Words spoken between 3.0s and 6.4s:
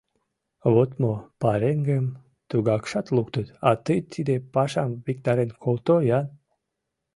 луктыт, а тый тиде пашам виктарен колто-ян!